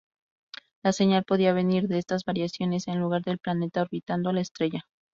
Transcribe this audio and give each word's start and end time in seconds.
La 0.83 0.93
señal 0.93 1.25
podía 1.25 1.53
venir 1.53 1.87
de 1.87 1.99
estas 1.99 2.23
variaciones 2.25 2.87
en 2.87 2.99
lugar 2.99 3.21
del 3.21 3.37
planeta 3.37 3.83
orbitando 3.83 4.31
la 4.31 4.41
estrella. 4.41 4.87